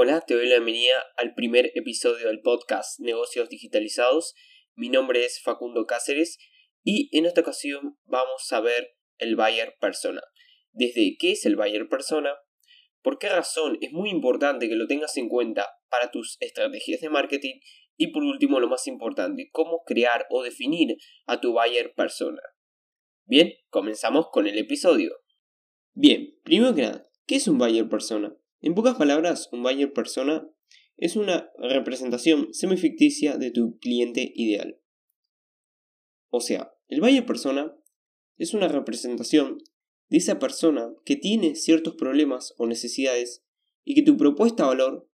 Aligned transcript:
Hola, 0.00 0.20
te 0.20 0.34
doy 0.34 0.46
la 0.46 0.60
bienvenida 0.60 0.94
al 1.16 1.34
primer 1.34 1.72
episodio 1.74 2.28
del 2.28 2.40
podcast 2.40 3.00
Negocios 3.00 3.48
Digitalizados. 3.48 4.36
Mi 4.76 4.90
nombre 4.90 5.24
es 5.24 5.42
Facundo 5.42 5.86
Cáceres 5.86 6.38
y 6.84 7.08
en 7.18 7.26
esta 7.26 7.40
ocasión 7.40 7.98
vamos 8.04 8.52
a 8.52 8.60
ver 8.60 8.94
el 9.18 9.34
buyer 9.34 9.74
persona. 9.80 10.20
Desde 10.70 11.16
qué 11.18 11.32
es 11.32 11.44
el 11.46 11.56
buyer 11.56 11.88
persona, 11.88 12.32
por 13.02 13.18
qué 13.18 13.28
razón 13.28 13.76
es 13.80 13.90
muy 13.90 14.10
importante 14.10 14.68
que 14.68 14.76
lo 14.76 14.86
tengas 14.86 15.16
en 15.16 15.28
cuenta 15.28 15.68
para 15.90 16.12
tus 16.12 16.36
estrategias 16.38 17.00
de 17.00 17.10
marketing 17.10 17.58
y 17.96 18.12
por 18.12 18.22
último 18.22 18.60
lo 18.60 18.68
más 18.68 18.86
importante, 18.86 19.48
cómo 19.50 19.82
crear 19.84 20.26
o 20.30 20.44
definir 20.44 20.96
a 21.26 21.40
tu 21.40 21.54
buyer 21.54 21.92
persona. 21.96 22.40
Bien, 23.24 23.52
comenzamos 23.68 24.28
con 24.30 24.46
el 24.46 24.58
episodio. 24.58 25.16
Bien, 25.92 26.38
primero 26.44 26.72
que 26.72 26.82
nada, 26.82 27.10
¿qué 27.26 27.34
es 27.34 27.48
un 27.48 27.58
buyer 27.58 27.88
persona? 27.88 28.38
En 28.60 28.74
pocas 28.74 28.96
palabras, 28.96 29.48
un 29.52 29.62
buyer 29.62 29.92
persona 29.92 30.48
es 30.96 31.14
una 31.14 31.50
representación 31.58 32.52
semificticia 32.52 33.36
de 33.36 33.52
tu 33.52 33.78
cliente 33.78 34.32
ideal. 34.34 34.80
O 36.30 36.40
sea, 36.40 36.74
el 36.88 37.00
buyer 37.00 37.24
persona 37.24 37.76
es 38.36 38.54
una 38.54 38.68
representación 38.68 39.58
de 40.08 40.18
esa 40.18 40.38
persona 40.38 40.92
que 41.04 41.16
tiene 41.16 41.54
ciertos 41.54 41.94
problemas 41.94 42.54
o 42.56 42.66
necesidades 42.66 43.44
y 43.84 43.94
que 43.94 44.02
tu 44.02 44.16
propuesta 44.16 44.64
de 44.64 44.68
valor, 44.70 45.10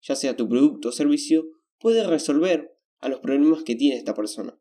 ya 0.00 0.14
sea 0.14 0.36
tu 0.36 0.48
producto 0.48 0.90
o 0.90 0.92
servicio, 0.92 1.48
puede 1.78 2.06
resolver 2.06 2.78
a 2.98 3.08
los 3.08 3.20
problemas 3.20 3.64
que 3.64 3.74
tiene 3.74 3.96
esta 3.96 4.14
persona. 4.14 4.58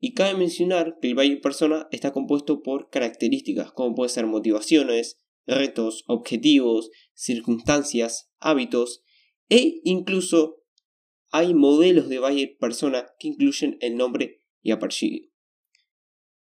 Y 0.00 0.14
cabe 0.14 0.34
mencionar 0.34 0.98
que 1.00 1.08
el 1.08 1.14
buyer 1.14 1.40
persona 1.40 1.88
está 1.90 2.12
compuesto 2.12 2.62
por 2.62 2.90
características 2.90 3.72
como 3.72 3.94
pueden 3.94 4.10
ser 4.10 4.26
motivaciones, 4.26 5.20
retos, 5.46 6.04
objetivos, 6.06 6.90
circunstancias, 7.12 8.30
hábitos 8.38 9.02
e 9.48 9.80
incluso 9.84 10.62
hay 11.30 11.54
modelos 11.54 12.08
de 12.08 12.20
buyer 12.20 12.56
persona 12.58 13.06
que 13.18 13.28
incluyen 13.28 13.76
el 13.80 13.96
nombre 13.96 14.42
y 14.62 14.70
apellido. 14.70 15.28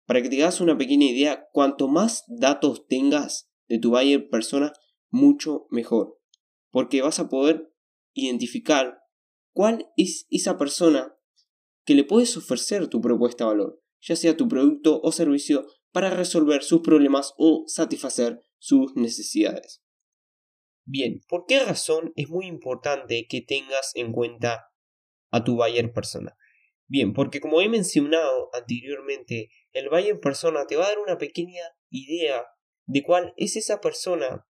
Para 0.06 0.22
que 0.22 0.30
te 0.30 0.42
hagas 0.42 0.62
una 0.62 0.78
pequeña 0.78 1.08
idea, 1.08 1.48
cuanto 1.52 1.88
más 1.88 2.24
datos 2.28 2.88
tengas 2.88 3.52
de 3.68 3.80
tu 3.80 3.90
buyer 3.90 4.30
persona, 4.30 4.72
mucho 5.10 5.68
mejor. 5.70 6.20
Porque 6.70 7.02
vas 7.02 7.20
a 7.20 7.28
poder 7.28 7.74
identificar 8.14 9.00
cuál 9.52 9.92
es 9.98 10.28
esa 10.30 10.58
persona 10.58 11.18
que 11.84 11.96
le 11.96 12.04
puedes 12.04 12.38
ofrecer 12.38 12.88
tu 12.88 13.02
propuesta 13.02 13.46
de 13.46 13.50
valor, 13.50 13.82
ya 14.00 14.16
sea 14.16 14.38
tu 14.38 14.48
producto 14.48 15.02
o 15.02 15.12
servicio, 15.12 15.66
para 15.92 16.10
resolver 16.10 16.64
sus 16.64 16.82
problemas 16.82 17.34
o 17.38 17.64
satisfacer 17.68 18.44
sus 18.60 18.96
necesidades. 18.96 19.84
Bien, 20.86 21.22
¿por 21.28 21.46
qué 21.46 21.60
razón 21.60 22.14
es 22.16 22.30
muy 22.30 22.46
importante 22.46 23.28
que 23.28 23.42
tengas 23.42 23.92
en 23.96 24.12
cuenta 24.12 24.72
a 25.32 25.44
tu 25.44 25.58
buyer 25.58 25.92
persona? 25.92 26.38
Bien, 26.88 27.14
porque 27.14 27.42
como 27.42 27.60
he 27.60 27.68
mencionado 27.68 28.50
anteriormente, 28.54 29.50
el 29.74 29.90
buyer 29.90 30.20
persona 30.20 30.66
te 30.66 30.78
va 30.78 30.86
a 30.86 30.90
dar 30.90 31.00
una 31.00 31.18
pequeña 31.18 31.64
idea 31.90 32.46
de 32.86 33.04
cuál 33.04 33.34
es 33.36 33.58
esa 33.58 33.82
persona 33.82 34.48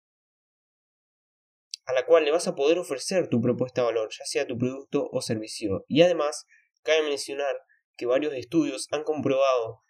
a 1.86 1.94
la 1.94 2.06
cual 2.06 2.26
le 2.26 2.32
vas 2.32 2.48
a 2.48 2.56
poder 2.56 2.80
ofrecer 2.80 3.30
tu 3.30 3.42
propuesta 3.42 3.82
de 3.82 3.88
valor, 3.88 4.10
ya 4.12 4.26
sea 4.26 4.48
tu 4.48 4.58
producto 4.58 5.08
o 5.12 5.22
servicio. 5.22 5.86
Y 5.88 6.02
además, 6.02 6.46
cabe 6.84 7.04
mencionar 7.04 7.56
que 7.96 8.06
varios 8.06 8.34
estudios 8.34 8.88
han 8.92 9.04
comprobado 9.04 9.85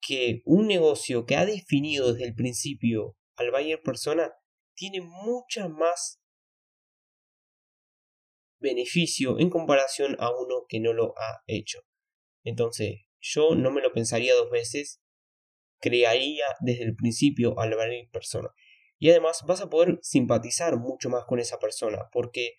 que 0.00 0.42
un 0.44 0.66
negocio 0.66 1.26
que 1.26 1.36
ha 1.36 1.44
definido 1.44 2.12
desde 2.12 2.26
el 2.26 2.34
principio 2.34 3.16
al 3.36 3.50
buyer 3.50 3.82
persona 3.82 4.32
tiene 4.74 5.00
mucha 5.00 5.68
más 5.68 6.20
beneficio 8.58 9.38
en 9.38 9.50
comparación 9.50 10.16
a 10.18 10.30
uno 10.30 10.66
que 10.68 10.80
no 10.80 10.92
lo 10.92 11.14
ha 11.18 11.42
hecho. 11.46 11.80
Entonces, 12.44 13.06
yo 13.20 13.54
no 13.54 13.70
me 13.70 13.82
lo 13.82 13.92
pensaría 13.92 14.34
dos 14.34 14.50
veces, 14.50 15.02
crearía 15.80 16.44
desde 16.60 16.84
el 16.84 16.94
principio 16.94 17.58
al 17.58 17.74
buyer 17.74 18.08
persona. 18.10 18.50
Y 18.98 19.10
además 19.10 19.44
vas 19.46 19.62
a 19.62 19.70
poder 19.70 19.98
simpatizar 20.02 20.76
mucho 20.78 21.08
más 21.08 21.24
con 21.24 21.40
esa 21.40 21.58
persona, 21.58 22.08
porque 22.12 22.56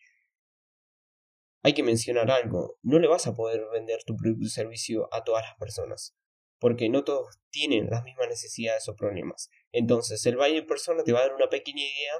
hay 1.63 1.73
que 1.73 1.83
mencionar 1.83 2.31
algo, 2.31 2.79
no 2.81 2.97
le 2.97 3.07
vas 3.07 3.27
a 3.27 3.35
poder 3.35 3.61
vender 3.71 4.03
tu 4.03 4.15
producto 4.15 4.47
servicio 4.47 5.07
a 5.13 5.23
todas 5.23 5.43
las 5.43 5.55
personas 5.57 6.15
porque 6.61 6.89
no 6.89 7.03
todos 7.03 7.39
tienen 7.49 7.89
las 7.89 8.03
mismas 8.03 8.27
necesidades 8.29 8.87
o 8.87 8.95
problemas. 8.95 9.49
Entonces, 9.71 10.23
el 10.27 10.37
buyer 10.37 10.67
persona 10.67 11.03
te 11.03 11.11
va 11.11 11.19
a 11.19 11.23
dar 11.23 11.33
una 11.33 11.49
pequeña 11.49 11.81
idea 11.81 12.13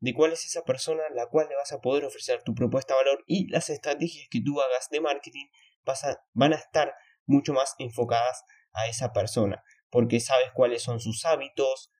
de 0.00 0.14
cuál 0.14 0.32
es 0.32 0.46
esa 0.46 0.62
persona 0.62 1.02
a 1.06 1.14
la 1.14 1.26
cual 1.26 1.46
le 1.50 1.56
vas 1.56 1.72
a 1.72 1.80
poder 1.82 2.06
ofrecer 2.06 2.42
tu 2.42 2.54
propuesta 2.54 2.94
de 2.94 3.04
valor 3.04 3.22
y 3.26 3.48
las 3.50 3.68
estrategias 3.68 4.28
que 4.30 4.40
tú 4.40 4.58
hagas 4.62 4.88
de 4.90 5.02
marketing 5.02 5.44
van 6.32 6.54
a 6.54 6.56
estar 6.56 6.94
mucho 7.26 7.52
más 7.52 7.74
enfocadas 7.78 8.44
a 8.72 8.88
esa 8.88 9.12
persona, 9.12 9.62
porque 9.90 10.20
sabes 10.20 10.52
cuáles 10.54 10.82
son 10.82 10.98
sus 10.98 11.26
hábitos, 11.26 11.90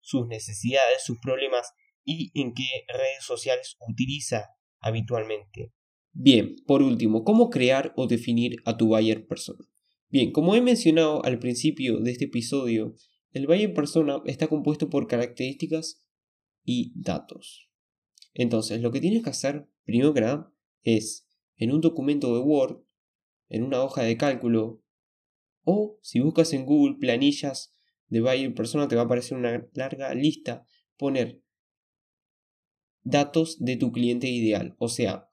sus 0.00 0.26
necesidades, 0.26 1.04
sus 1.04 1.20
problemas 1.20 1.72
y 2.04 2.32
en 2.40 2.52
qué 2.52 2.84
redes 2.88 3.22
sociales 3.24 3.76
utiliza 3.78 4.56
habitualmente. 4.80 5.72
Bien, 6.12 6.56
por 6.66 6.82
último, 6.82 7.22
¿cómo 7.22 7.48
crear 7.48 7.92
o 7.96 8.08
definir 8.08 8.56
a 8.64 8.76
tu 8.76 8.88
buyer 8.88 9.26
persona? 9.28 9.64
Bien, 10.14 10.30
como 10.30 10.54
he 10.54 10.60
mencionado 10.60 11.24
al 11.24 11.40
principio 11.40 11.98
de 11.98 12.12
este 12.12 12.26
episodio, 12.26 12.94
el 13.32 13.48
buyer 13.48 13.74
persona 13.74 14.22
está 14.26 14.46
compuesto 14.46 14.88
por 14.88 15.08
características 15.08 16.06
y 16.64 16.92
datos. 16.94 17.68
Entonces, 18.32 18.80
lo 18.80 18.92
que 18.92 19.00
tienes 19.00 19.24
que 19.24 19.30
hacer, 19.30 19.68
primero 19.82 20.14
que 20.14 20.20
nada, 20.20 20.54
es 20.82 21.26
en 21.56 21.72
un 21.72 21.80
documento 21.80 22.32
de 22.32 22.38
Word, 22.42 22.84
en 23.48 23.64
una 23.64 23.82
hoja 23.82 24.04
de 24.04 24.16
cálculo, 24.16 24.84
o 25.64 25.98
si 26.00 26.20
buscas 26.20 26.52
en 26.52 26.64
Google 26.64 26.98
planillas 27.00 27.74
de 28.06 28.20
buyer 28.20 28.54
persona, 28.54 28.86
te 28.86 28.94
va 28.94 29.02
a 29.02 29.06
aparecer 29.06 29.36
una 29.36 29.68
larga 29.72 30.14
lista, 30.14 30.64
poner 30.96 31.42
datos 33.02 33.58
de 33.58 33.76
tu 33.76 33.90
cliente 33.90 34.28
ideal, 34.28 34.76
o 34.78 34.88
sea, 34.88 35.28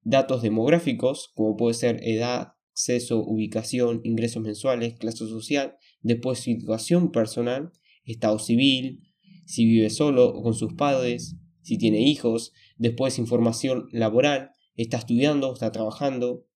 datos 0.00 0.40
demográficos, 0.40 1.30
como 1.34 1.54
puede 1.54 1.74
ser 1.74 2.00
edad, 2.02 2.54
acceso, 2.78 3.24
ubicación, 3.24 4.00
ingresos 4.04 4.40
mensuales, 4.40 4.94
clase 4.94 5.26
social, 5.26 5.76
después 6.00 6.38
situación 6.38 7.10
personal, 7.10 7.72
estado 8.04 8.38
civil, 8.38 9.02
si 9.46 9.66
vive 9.66 9.90
solo 9.90 10.28
o 10.28 10.42
con 10.44 10.54
sus 10.54 10.74
padres, 10.74 11.36
si 11.62 11.76
tiene 11.76 12.00
hijos, 12.00 12.52
después 12.76 13.18
información 13.18 13.88
laboral, 13.90 14.52
está 14.76 14.98
estudiando, 14.98 15.52
está 15.52 15.72
trabajando, 15.72 16.46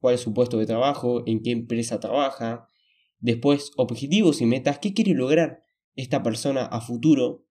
cuál 0.00 0.14
es 0.14 0.22
su 0.22 0.32
puesto 0.32 0.58
de 0.58 0.64
trabajo, 0.64 1.22
en 1.26 1.42
qué 1.42 1.50
empresa 1.50 2.00
trabaja, 2.00 2.66
después 3.18 3.72
objetivos 3.76 4.40
y 4.40 4.46
metas, 4.46 4.78
qué 4.78 4.94
quiere 4.94 5.12
lograr 5.12 5.60
esta 5.94 6.22
persona 6.22 6.64
a 6.64 6.80
futuro, 6.80 7.46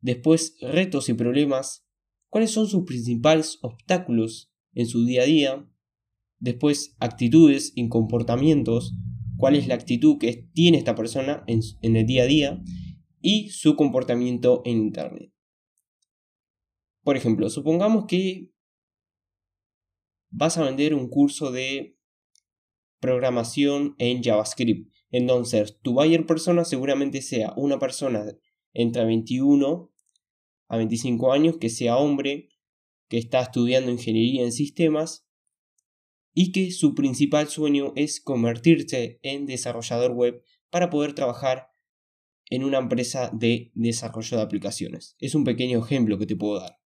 después 0.00 0.56
retos 0.60 1.08
y 1.08 1.14
problemas, 1.14 1.84
cuáles 2.28 2.52
son 2.52 2.68
sus 2.68 2.84
principales 2.84 3.58
obstáculos 3.62 4.52
en 4.72 4.86
su 4.86 5.04
día 5.04 5.22
a 5.22 5.26
día, 5.26 5.68
Después, 6.38 6.96
actitudes 7.00 7.72
y 7.74 7.88
comportamientos. 7.88 8.94
¿Cuál 9.36 9.56
es 9.56 9.66
la 9.66 9.74
actitud 9.74 10.18
que 10.18 10.48
tiene 10.52 10.78
esta 10.78 10.94
persona 10.94 11.44
en, 11.46 11.60
el 11.96 12.06
día 12.06 12.24
a 12.24 12.26
día? 12.26 12.62
Y 13.20 13.50
su 13.50 13.76
comportamiento 13.76 14.62
en 14.64 14.78
Internet. 14.78 15.32
Por 17.02 17.16
ejemplo, 17.16 17.48
supongamos 17.50 18.06
que 18.06 18.50
vas 20.30 20.58
a 20.58 20.64
vender 20.64 20.94
un 20.94 21.08
curso 21.08 21.50
de 21.50 21.96
programación 23.00 23.94
en 23.98 24.22
JavaScript. 24.22 24.92
Entonces, 25.10 25.78
tu 25.82 25.94
buyer 25.94 26.26
persona 26.26 26.64
seguramente 26.64 27.22
sea 27.22 27.52
una 27.56 27.78
persona 27.78 28.24
entre 28.72 29.04
21 29.04 29.90
a 30.68 30.76
25 30.76 31.32
años, 31.32 31.56
que 31.58 31.70
sea 31.70 31.96
hombre, 31.96 32.48
que 33.08 33.18
está 33.18 33.40
estudiando 33.40 33.90
ingeniería 33.90 34.42
en 34.42 34.52
sistemas 34.52 35.25
y 36.38 36.52
que 36.52 36.70
su 36.70 36.94
principal 36.94 37.48
sueño 37.48 37.94
es 37.96 38.20
convertirse 38.20 39.18
en 39.22 39.46
desarrollador 39.46 40.12
web 40.12 40.42
para 40.68 40.90
poder 40.90 41.14
trabajar 41.14 41.70
en 42.50 42.62
una 42.62 42.76
empresa 42.76 43.30
de 43.32 43.72
desarrollo 43.74 44.36
de 44.36 44.42
aplicaciones. 44.42 45.16
Es 45.18 45.34
un 45.34 45.44
pequeño 45.44 45.82
ejemplo 45.82 46.18
que 46.18 46.26
te 46.26 46.36
puedo 46.36 46.60
dar. 46.60 46.78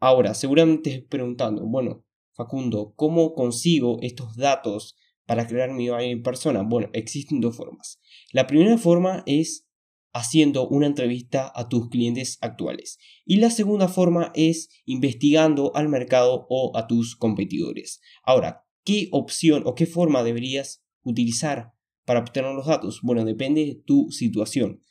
Ahora, 0.00 0.32
seguramente 0.32 0.88
estés 0.88 1.06
preguntando, 1.06 1.66
bueno, 1.66 2.06
Facundo, 2.32 2.94
¿cómo 2.96 3.34
consigo 3.34 3.98
estos 4.00 4.36
datos 4.36 4.96
para 5.26 5.46
crear 5.46 5.70
mi 5.70 5.90
persona? 6.22 6.62
Bueno, 6.62 6.88
existen 6.94 7.42
dos 7.42 7.54
formas. 7.54 8.00
La 8.32 8.46
primera 8.46 8.78
forma 8.78 9.22
es 9.26 9.68
haciendo 10.12 10.68
una 10.68 10.86
entrevista 10.86 11.50
a 11.54 11.68
tus 11.68 11.88
clientes 11.88 12.38
actuales. 12.40 12.98
Y 13.24 13.36
la 13.36 13.50
segunda 13.50 13.88
forma 13.88 14.30
es 14.34 14.68
investigando 14.84 15.74
al 15.74 15.88
mercado 15.88 16.46
o 16.48 16.76
a 16.76 16.86
tus 16.86 17.16
competidores. 17.16 18.00
Ahora, 18.22 18.64
¿qué 18.84 19.08
opción 19.12 19.62
o 19.66 19.74
qué 19.74 19.86
forma 19.86 20.22
deberías 20.22 20.84
utilizar 21.02 21.72
para 22.04 22.20
obtener 22.20 22.54
los 22.54 22.66
datos? 22.66 23.00
Bueno, 23.02 23.24
depende 23.24 23.64
de 23.64 23.74
tu 23.74 24.10
situación. 24.10 24.82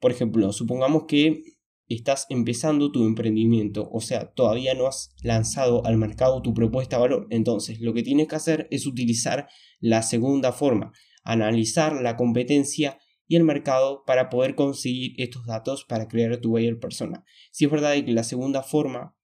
Por 0.00 0.10
ejemplo, 0.10 0.52
supongamos 0.52 1.04
que 1.06 1.42
estás 1.88 2.26
empezando 2.28 2.90
tu 2.90 3.04
emprendimiento, 3.04 3.88
o 3.92 4.00
sea, 4.00 4.32
todavía 4.32 4.74
no 4.74 4.88
has 4.88 5.14
lanzado 5.22 5.86
al 5.86 5.96
mercado 5.96 6.42
tu 6.42 6.52
propuesta 6.52 6.96
de 6.96 7.02
valor. 7.02 7.26
Entonces, 7.30 7.80
lo 7.80 7.94
que 7.94 8.02
tienes 8.02 8.26
que 8.26 8.36
hacer 8.36 8.66
es 8.70 8.86
utilizar 8.86 9.48
la 9.78 10.02
segunda 10.02 10.52
forma, 10.52 10.92
analizar 11.22 12.00
la 12.02 12.16
competencia 12.16 12.98
y 13.26 13.36
el 13.36 13.44
mercado 13.44 14.04
para 14.06 14.28
poder 14.30 14.54
conseguir 14.54 15.14
estos 15.18 15.46
datos 15.46 15.84
para 15.84 16.08
crear 16.08 16.36
tu 16.38 16.50
buyer 16.50 16.78
persona. 16.78 17.24
Si 17.50 17.64
es 17.64 17.70
verdad 17.70 17.94
que 17.94 18.12
la 18.12 18.24
segunda 18.24 18.62
forma, 18.62 19.16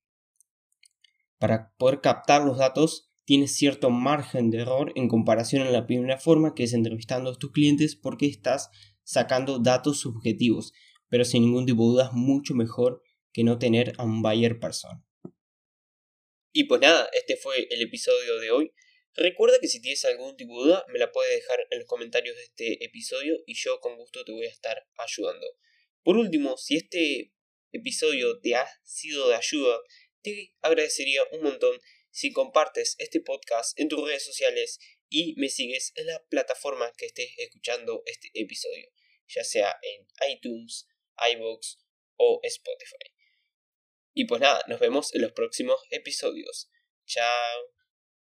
para 1.39 1.73
poder 1.77 2.01
captar 2.01 2.45
los 2.45 2.59
datos, 2.59 3.11
tienes 3.25 3.55
cierto 3.55 3.91
margen 3.91 4.51
de 4.51 4.59
error 4.59 4.93
en 4.97 5.09
comparación 5.09 5.67
a 5.67 5.71
la 5.71 5.87
primera 5.87 6.19
forma, 6.19 6.55
que 6.55 6.65
es 6.65 6.73
entrevistando 6.73 7.31
a 7.31 7.39
tus 7.39 7.53
clientes 7.53 7.97
porque 7.97 8.27
estás 8.27 8.71
sacando 9.05 9.59
datos 9.59 10.01
subjetivos 10.01 10.73
pero 11.13 11.27
sin 11.27 11.43
ningún 11.43 11.67
tipo 11.67 11.83
de 11.83 11.89
dudas 11.91 12.15
mucho 12.15 12.55
mejor 12.55 13.03
que 13.35 13.45
no 13.45 13.59
tener 13.59 13.93
a 13.99 14.03
un 14.03 14.23
buyer 14.23 14.59
persona. 14.59 15.05
Y 16.55 16.65
pues 16.65 16.81
nada, 16.81 17.07
este 17.13 17.37
fue 17.37 17.69
el 17.69 17.83
episodio 17.83 18.41
de 18.41 18.51
hoy. 18.51 18.73
Recuerda 19.15 19.59
que 19.61 19.69
si 19.69 19.81
tienes 19.83 20.05
algún 20.05 20.37
tipo 20.37 20.63
de 20.63 20.71
duda 20.71 20.87
me 20.89 20.99
la 20.99 21.13
puedes 21.13 21.35
dejar 21.35 21.67
en 21.71 21.81
los 21.81 21.89
comentarios 21.89 22.37
de 22.37 22.45
este 22.45 22.85
episodio 22.85 23.37
y 23.47 23.55
yo 23.55 23.79
con 23.81 23.97
gusto 23.97 24.25
te 24.25 24.33
voy 24.33 24.47
a 24.47 24.51
estar 24.51 24.87
ayudando. 24.97 25.47
Por 26.03 26.17
último, 26.17 26.57
si 26.57 26.77
este 26.77 27.33
episodio 27.73 28.41
te 28.41 28.55
ha 28.55 28.67
sido 28.85 29.29
de 29.29 29.35
ayuda, 29.35 29.79
te 30.23 30.55
agradecería 30.61 31.23
un 31.33 31.43
montón 31.43 31.79
si 32.11 32.33
compartes 32.33 32.97
este 32.99 33.21
podcast 33.21 33.79
en 33.79 33.89
tus 33.89 34.07
redes 34.07 34.25
sociales 34.25 34.79
y 35.09 35.35
me 35.37 35.49
sigues 35.49 35.93
en 35.97 36.07
la 36.07 36.23
plataforma 36.29 36.93
que 36.97 37.07
estés 37.07 37.31
escuchando 37.37 38.03
este 38.07 38.31
episodio, 38.35 38.89
ya 39.29 39.45
sea 39.45 39.75
en 39.83 40.07
iTunes, 40.31 40.89
iVoox 41.35 41.79
o 42.17 42.41
Spotify. 42.43 43.15
Y 44.15 44.27
pues 44.27 44.41
nada, 44.41 44.63
nos 44.69 44.81
vemos 44.81 45.15
en 45.15 45.23
los 45.23 45.33
próximos 45.33 45.81
episodios. 45.91 46.71
Chao. 47.07 47.82